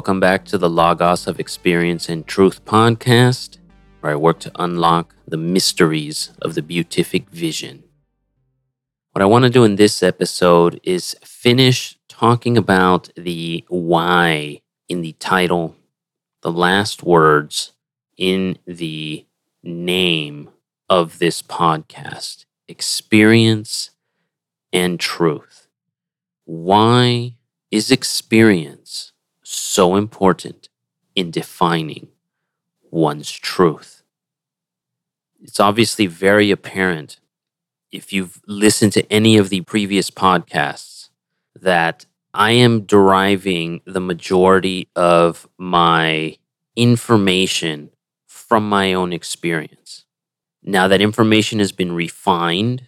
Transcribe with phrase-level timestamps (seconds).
[0.00, 3.58] Welcome back to the Logos of Experience and Truth podcast,
[4.00, 7.84] where I work to unlock the mysteries of the beatific vision.
[9.12, 15.02] What I want to do in this episode is finish talking about the why in
[15.02, 15.76] the title,
[16.40, 17.72] the last words
[18.16, 19.26] in the
[19.62, 20.48] name
[20.88, 23.90] of this podcast experience
[24.72, 25.68] and truth.
[26.46, 27.34] Why
[27.70, 29.12] is experience
[29.70, 30.68] so important
[31.14, 32.08] in defining
[32.90, 34.02] one's truth?
[35.40, 37.20] It's obviously very apparent
[37.92, 41.10] if you've listened to any of the previous podcasts
[41.54, 42.04] that
[42.34, 46.36] I am deriving the majority of my
[46.74, 47.90] information
[48.26, 50.04] from my own experience.
[50.64, 52.86] Now that information has been refined,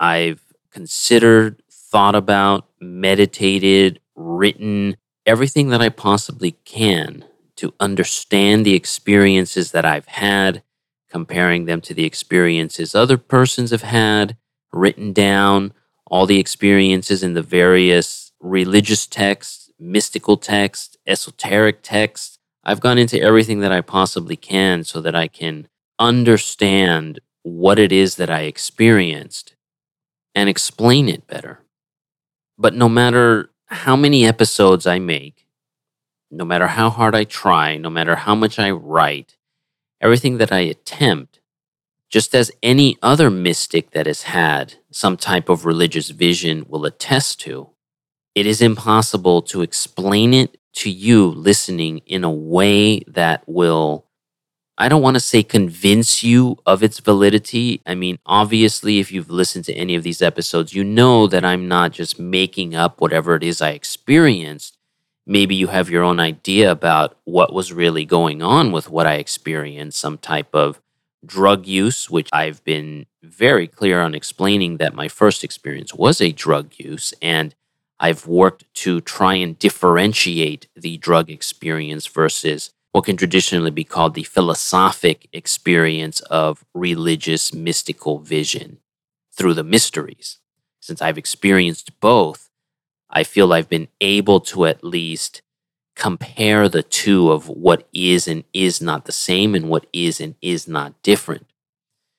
[0.00, 4.96] I've considered, thought about, meditated, written
[5.26, 7.24] everything that I possibly can
[7.56, 10.62] to understand the experiences that I've had,
[11.10, 14.36] comparing them to the experiences other persons have had,
[14.72, 15.72] written down
[16.06, 22.38] all the experiences in the various religious texts, mystical texts, esoteric texts.
[22.62, 25.68] I've gone into everything that I possibly can so that I can
[25.98, 29.54] understand what it is that I experienced
[30.34, 31.60] and explain it better.
[32.58, 35.46] But no matter how many episodes I make,
[36.30, 39.36] no matter how hard I try, no matter how much I write,
[40.00, 41.40] everything that I attempt,
[42.08, 47.40] just as any other mystic that has had some type of religious vision will attest
[47.40, 47.70] to,
[48.34, 54.05] it is impossible to explain it to you listening in a way that will
[54.78, 57.80] I don't want to say convince you of its validity.
[57.86, 61.66] I mean, obviously, if you've listened to any of these episodes, you know that I'm
[61.66, 64.76] not just making up whatever it is I experienced.
[65.26, 69.14] Maybe you have your own idea about what was really going on with what I
[69.14, 70.80] experienced, some type of
[71.24, 76.32] drug use, which I've been very clear on explaining that my first experience was a
[76.32, 77.14] drug use.
[77.22, 77.54] And
[77.98, 84.14] I've worked to try and differentiate the drug experience versus what can traditionally be called
[84.14, 88.78] the philosophic experience of religious mystical vision
[89.36, 90.38] through the mysteries.
[90.80, 92.48] Since I've experienced both,
[93.10, 95.42] I feel I've been able to at least
[95.94, 100.34] compare the two of what is and is not the same and what is and
[100.40, 101.50] is not different.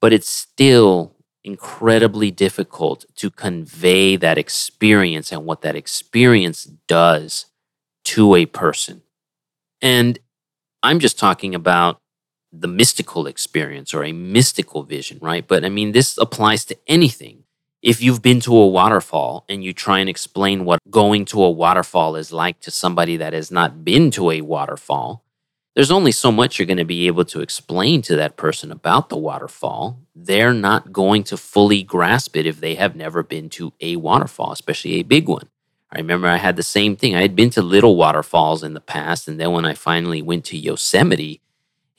[0.00, 7.46] But it's still incredibly difficult to convey that experience and what that experience does
[8.04, 9.02] to a person.
[9.82, 10.20] And
[10.82, 12.00] I'm just talking about
[12.52, 15.46] the mystical experience or a mystical vision, right?
[15.46, 17.44] But I mean, this applies to anything.
[17.82, 21.50] If you've been to a waterfall and you try and explain what going to a
[21.50, 25.24] waterfall is like to somebody that has not been to a waterfall,
[25.74, 29.08] there's only so much you're going to be able to explain to that person about
[29.08, 30.00] the waterfall.
[30.14, 34.52] They're not going to fully grasp it if they have never been to a waterfall,
[34.52, 35.48] especially a big one.
[35.92, 37.16] I remember I had the same thing.
[37.16, 40.44] I had been to little waterfalls in the past, and then when I finally went
[40.46, 41.40] to Yosemite,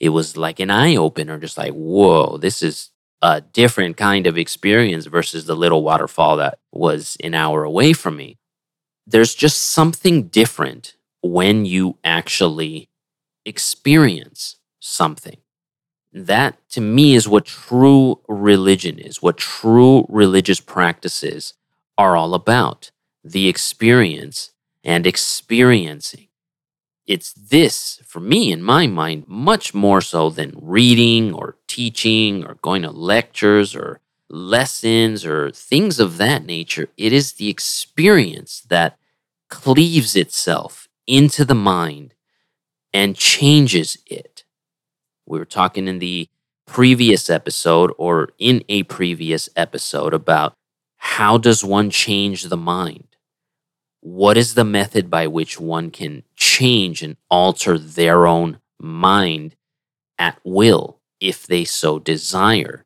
[0.00, 4.38] it was like an eye opener, just like, whoa, this is a different kind of
[4.38, 8.38] experience versus the little waterfall that was an hour away from me.
[9.06, 12.88] There's just something different when you actually
[13.44, 15.36] experience something.
[16.12, 21.54] That to me is what true religion is, what true religious practices
[21.96, 22.90] are all about
[23.24, 24.52] the experience
[24.84, 26.28] and experiencing.
[27.06, 32.54] It's this, for me, in my mind, much more so than reading or teaching or
[32.62, 36.88] going to lectures or lessons or things of that nature.
[36.96, 38.98] It is the experience that
[39.50, 42.14] cleaves itself into the mind
[42.92, 44.44] and changes it.
[45.26, 46.28] We were talking in the
[46.66, 50.54] previous episode or in a previous episode about
[50.96, 53.11] how does one change the mind?
[54.02, 59.54] What is the method by which one can change and alter their own mind
[60.18, 62.84] at will if they so desire?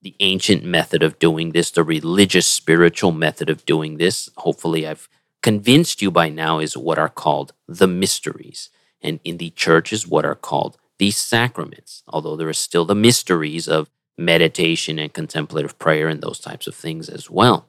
[0.00, 5.08] The ancient method of doing this, the religious spiritual method of doing this, hopefully I've
[5.42, 8.70] convinced you by now, is what are called the mysteries.
[9.02, 12.94] And in the church is what are called the sacraments, although there are still the
[12.94, 17.66] mysteries of meditation and contemplative prayer and those types of things as well.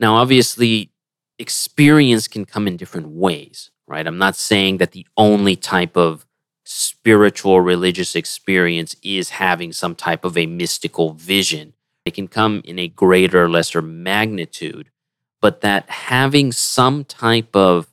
[0.00, 0.90] Now, obviously,
[1.38, 4.06] experience can come in different ways, right?
[4.06, 6.26] I'm not saying that the only type of
[6.64, 11.72] spiritual religious experience is having some type of a mystical vision.
[12.04, 14.90] It can come in a greater or lesser magnitude,
[15.40, 17.88] but that having some type of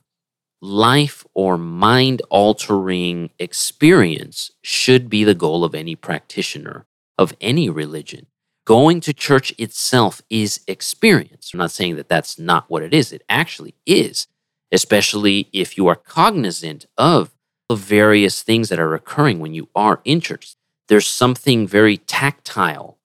[0.60, 6.86] life or mind altering experience should be the goal of any practitioner
[7.18, 8.26] of any religion.
[8.66, 11.52] Going to church itself is experience.
[11.54, 14.26] I'm not saying that that's not what it is, it actually is,
[14.72, 17.30] especially if you are cognizant of
[17.68, 20.56] the various things that are occurring when you are in church.
[20.88, 22.98] There's something very tactile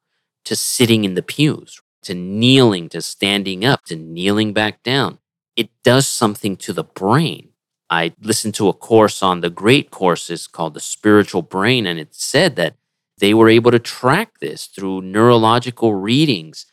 [0.45, 5.19] to sitting in the pews, to kneeling, to standing up, to kneeling back down.
[5.55, 7.49] It does something to the brain.
[7.87, 12.15] I listened to a course on the great courses called The Spiritual Brain, and it
[12.15, 12.77] said that
[13.21, 16.65] they were able to track this through neurological readings,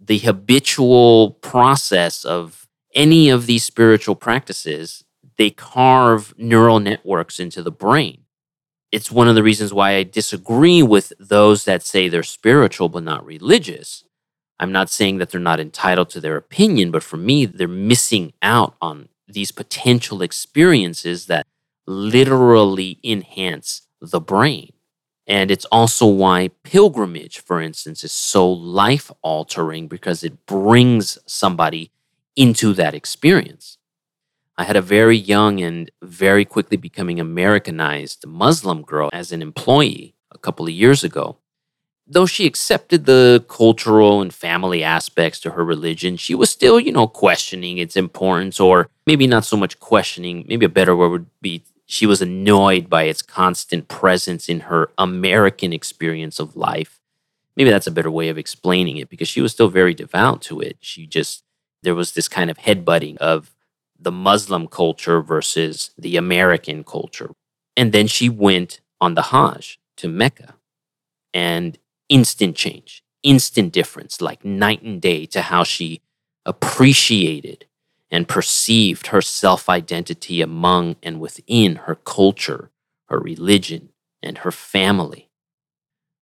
[0.00, 5.04] the habitual process of any of these spiritual practices.
[5.36, 8.22] They carve neural networks into the brain.
[8.92, 13.02] It's one of the reasons why I disagree with those that say they're spiritual but
[13.02, 14.04] not religious.
[14.60, 18.32] I'm not saying that they're not entitled to their opinion, but for me, they're missing
[18.40, 21.44] out on these potential experiences that
[21.88, 24.72] literally enhance the brain.
[25.28, 31.92] And it's also why pilgrimage, for instance, is so life altering because it brings somebody
[32.34, 33.76] into that experience.
[34.56, 40.14] I had a very young and very quickly becoming Americanized Muslim girl as an employee
[40.32, 41.36] a couple of years ago
[42.08, 46.90] though she accepted the cultural and family aspects to her religion, she was still, you
[46.90, 51.26] know, questioning its importance, or maybe not so much questioning, maybe a better word would
[51.42, 57.00] be she was annoyed by its constant presence in her American experience of life.
[57.56, 60.60] Maybe that's a better way of explaining it because she was still very devout to
[60.60, 60.76] it.
[60.80, 61.44] She just,
[61.82, 63.54] there was this kind of headbutting of
[63.98, 67.30] the Muslim culture versus the American culture.
[67.74, 70.56] And then she went on the Hajj to Mecca.
[71.32, 71.78] And
[72.10, 76.02] instant change, instant difference, like night and day to how she
[76.44, 77.64] appreciated
[78.10, 82.70] and perceived her self identity among and within her culture,
[83.08, 83.90] her religion,
[84.22, 85.28] and her family.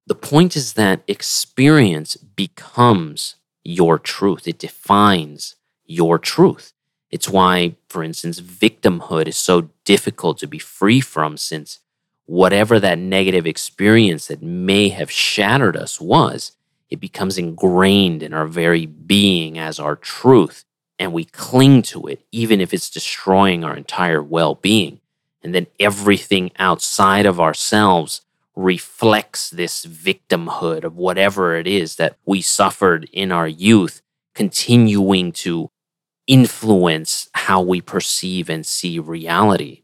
[0.06, 6.72] The point is that experience becomes your truth, it defines your truth.
[7.10, 11.80] It's why, for instance, victimhood is so difficult to be free from since
[12.26, 16.52] whatever that negative experience that may have shattered us was,
[16.90, 20.64] it becomes ingrained in our very being as our truth.
[20.98, 25.00] And we cling to it, even if it's destroying our entire well being.
[25.43, 28.22] And then everything outside of ourselves
[28.56, 34.00] reflects this victimhood of whatever it is that we suffered in our youth,
[34.34, 35.70] continuing to
[36.26, 39.82] influence how we perceive and see reality.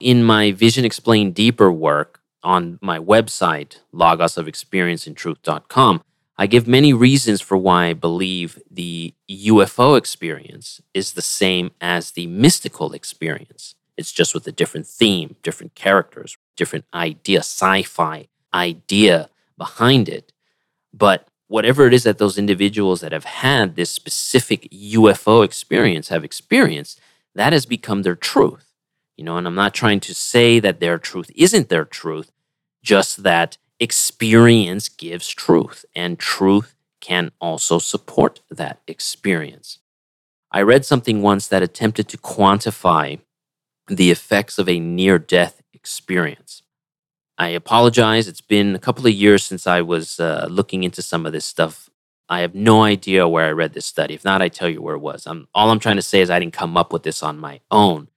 [0.00, 6.02] In my Vision Explained Deeper work on my website, logosofexperienceandtruth.com,
[6.40, 12.12] I give many reasons for why I believe the UFO experience is the same as
[12.12, 13.74] the mystical experience.
[13.96, 20.32] It's just with a different theme, different characters, different idea, sci fi idea behind it.
[20.94, 26.22] But whatever it is that those individuals that have had this specific UFO experience have
[26.22, 27.00] experienced,
[27.34, 28.72] that has become their truth.
[29.16, 32.30] You know, and I'm not trying to say that their truth isn't their truth,
[32.80, 39.78] just that experience gives truth, and truth can also support that experience.
[40.50, 43.20] I read something once that attempted to quantify
[43.86, 46.62] the effects of a near death experience.
[47.36, 48.26] I apologize.
[48.26, 51.44] It's been a couple of years since I was uh, looking into some of this
[51.44, 51.88] stuff.
[52.28, 54.14] I have no idea where I read this study.
[54.14, 55.26] If not, I tell you where it was.
[55.26, 57.60] I'm, all I'm trying to say is I didn't come up with this on my
[57.70, 58.08] own.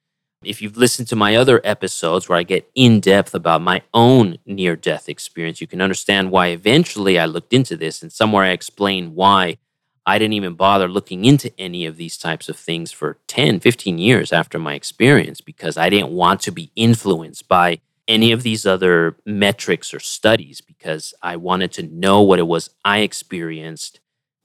[0.43, 4.39] If you've listened to my other episodes where I get in depth about my own
[4.43, 8.49] near death experience, you can understand why eventually I looked into this and somewhere I
[8.49, 9.59] explain why
[10.03, 13.99] I didn't even bother looking into any of these types of things for 10, 15
[13.99, 18.65] years after my experience because I didn't want to be influenced by any of these
[18.65, 23.99] other metrics or studies because I wanted to know what it was I experienced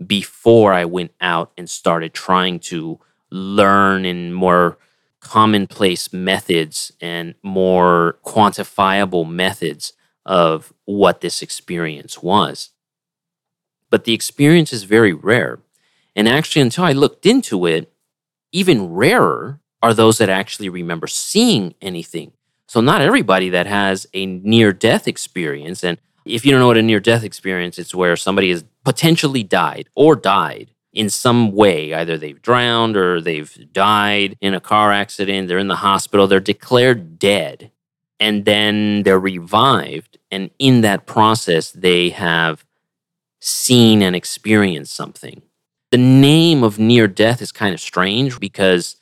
[0.06, 3.00] before I went out and started trying to
[3.30, 4.76] learn and more
[5.26, 9.92] commonplace methods and more quantifiable methods
[10.24, 12.70] of what this experience was.
[13.90, 15.60] But the experience is very rare.
[16.14, 17.92] And actually, until I looked into it,
[18.52, 22.32] even rarer are those that actually remember seeing anything.
[22.68, 26.78] So, not everybody that has a near death experience, and if you don't know what
[26.78, 31.52] a near death experience, is, it's where somebody has potentially died or died in some
[31.52, 31.92] way.
[31.92, 36.40] Either they've drowned or they've died in a car accident, they're in the hospital, they're
[36.40, 37.70] declared dead,
[38.18, 40.18] and then they're revived.
[40.30, 42.64] And in that process, they have
[43.40, 45.42] seen and experienced something.
[45.90, 48.96] The name of near death is kind of strange because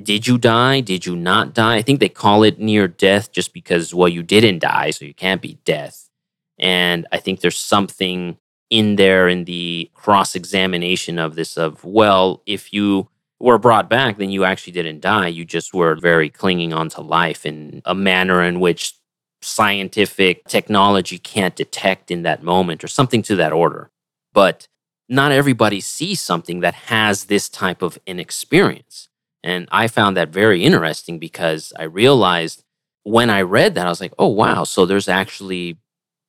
[0.00, 0.80] did you die?
[0.80, 1.76] Did you not die?
[1.76, 5.14] I think they call it near death just because, well, you didn't die, so you
[5.14, 6.10] can't be death.
[6.58, 8.36] And I think there's something
[8.70, 13.08] in there in the cross examination of this of, well, if you
[13.40, 15.26] were brought back, then you actually didn't die.
[15.26, 18.94] You just were very clinging on to life in a manner in which
[19.42, 23.90] scientific technology can't detect in that moment or something to that order.
[24.32, 24.68] But
[25.08, 29.08] not everybody sees something that has this type of inexperience.
[29.42, 32.62] And I found that very interesting because I realized
[33.02, 34.64] when I read that, I was like, oh, wow.
[34.64, 35.78] So there's actually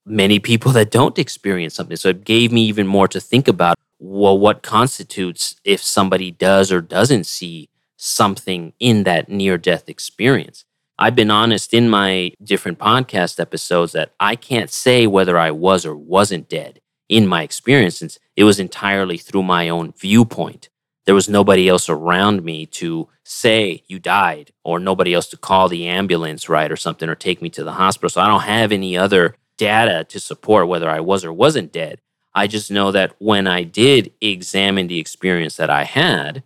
[0.06, 1.98] many people that don't experience something.
[1.98, 6.72] So it gave me even more to think about well, what constitutes if somebody does
[6.72, 10.66] or doesn't see something in that near death experience.
[10.98, 15.86] I've been honest in my different podcast episodes that I can't say whether I was
[15.86, 20.70] or wasn't dead in my experience since it was entirely through my own viewpoint.
[21.06, 25.70] There was nobody else around me to say you died or nobody else to call
[25.70, 28.10] the ambulance, right, or something, or take me to the hospital.
[28.10, 32.02] So I don't have any other data to support whether I was or wasn't dead.
[32.34, 36.42] I just know that when I did examine the experience that I had,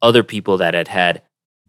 [0.00, 1.20] other people that had had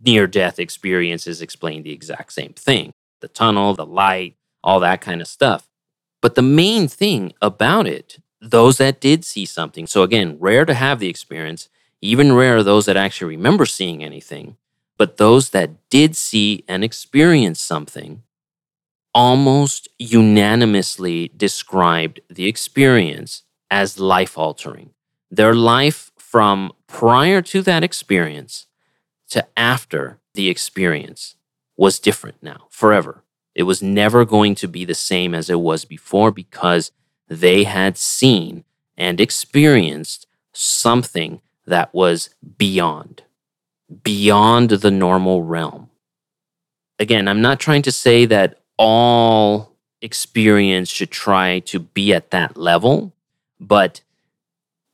[0.06, 5.20] near death experiences explained the exact same thing the tunnel, the light, all that kind
[5.20, 5.68] of stuff.
[6.22, 10.74] But the main thing about it, those that did see something, so again, rare to
[10.74, 11.68] have the experience,
[12.02, 14.56] even rare those that actually remember seeing anything,
[14.98, 18.24] but those that did see and experience something
[19.16, 24.90] almost unanimously described the experience as life altering.
[25.32, 28.68] Their life from prior to that experience
[29.30, 31.36] to after the experience
[31.78, 33.24] was different now, forever.
[33.56, 36.92] It was never going to be the same as it was before because
[37.30, 38.66] they had seen
[38.98, 43.24] and experienced something that was beyond,
[44.04, 45.90] beyond the normal realm.
[47.00, 52.58] Again, I'm not trying to say that all experience should try to be at that
[52.58, 53.14] level.
[53.60, 54.02] But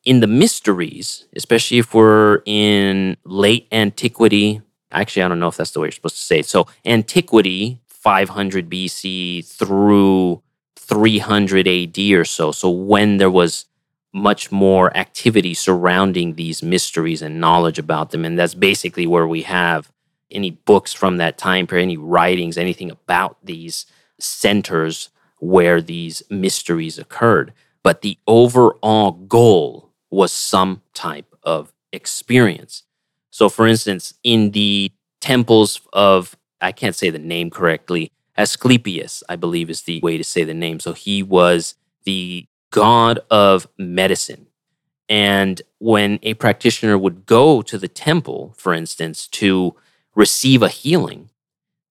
[0.05, 4.61] in the mysteries, especially if we're in late antiquity,
[4.91, 6.45] actually, I don't know if that's the way you're supposed to say it.
[6.45, 10.41] So, antiquity, 500 BC through
[10.75, 12.51] 300 AD or so.
[12.51, 13.65] So, when there was
[14.13, 18.25] much more activity surrounding these mysteries and knowledge about them.
[18.25, 19.91] And that's basically where we have
[20.31, 23.85] any books from that time period, any writings, anything about these
[24.19, 25.09] centers
[25.39, 27.53] where these mysteries occurred.
[27.83, 32.83] But the overall goal was some type of experience.
[33.31, 39.35] So, for instance, in the temples of, I can't say the name correctly, Asclepius, I
[39.35, 40.79] believe is the way to say the name.
[40.79, 44.47] So, he was the god of medicine.
[45.09, 49.75] And when a practitioner would go to the temple, for instance, to
[50.15, 51.29] receive a healing.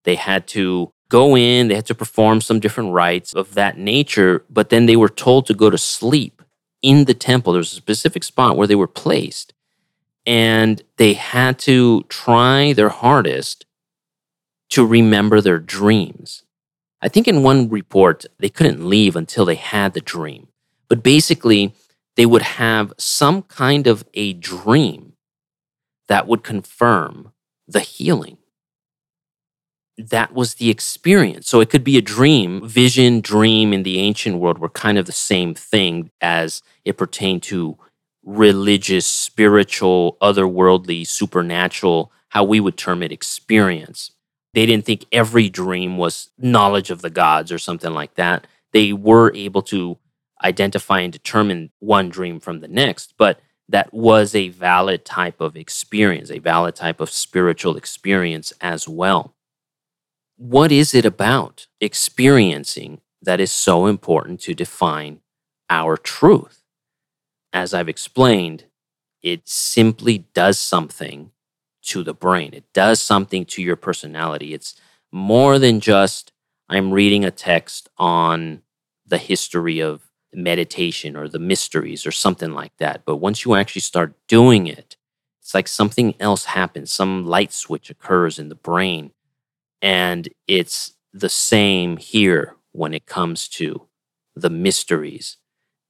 [0.04, 4.44] They had to go in, they had to perform some different rites of that nature,
[4.48, 6.42] but then they were told to go to sleep
[6.82, 7.52] in the temple.
[7.52, 9.52] There was a specific spot where they were placed,
[10.24, 13.66] and they had to try their hardest
[14.70, 16.44] to remember their dreams.
[17.02, 20.48] I think in one report, they couldn't leave until they had the dream.
[20.88, 21.74] But basically,
[22.16, 25.14] they would have some kind of a dream
[26.08, 27.32] that would confirm
[27.70, 28.38] the healing.
[29.96, 31.48] That was the experience.
[31.48, 32.66] So it could be a dream.
[32.66, 37.42] Vision, dream in the ancient world were kind of the same thing as it pertained
[37.44, 37.76] to
[38.24, 44.12] religious, spiritual, otherworldly, supernatural, how we would term it experience.
[44.54, 48.46] They didn't think every dream was knowledge of the gods or something like that.
[48.72, 49.98] They were able to
[50.42, 55.56] identify and determine one dream from the next, but that was a valid type of
[55.56, 59.34] experience, a valid type of spiritual experience as well.
[60.36, 65.20] What is it about experiencing that is so important to define
[65.68, 66.64] our truth?
[67.52, 68.64] As I've explained,
[69.22, 71.30] it simply does something
[71.82, 72.52] to the brain.
[72.52, 74.52] It does something to your personality.
[74.52, 74.74] It's
[75.12, 76.32] more than just
[76.68, 78.62] I'm reading a text on
[79.06, 83.04] the history of meditation or the mysteries or something like that.
[83.04, 84.96] But once you actually start doing it,
[85.40, 86.92] it's like something else happens.
[86.92, 89.12] Some light switch occurs in the brain.
[89.82, 93.88] And it's the same here when it comes to
[94.36, 95.38] the mysteries.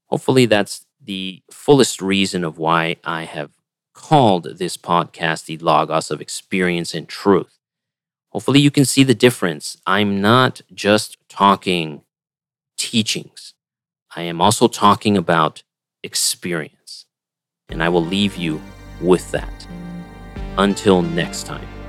[0.07, 3.51] Hopefully, that's the fullest reason of why I have
[3.95, 7.59] called this podcast the Logos of Experience and Truth.
[8.31, 9.77] Hopefully, you can see the difference.
[9.87, 12.03] I'm not just talking
[12.77, 13.50] teachings.
[14.17, 15.63] I am also talking about
[16.03, 17.07] experience.
[17.69, 18.61] And I will leave you
[19.01, 19.67] with that.
[20.59, 21.80] Until next time.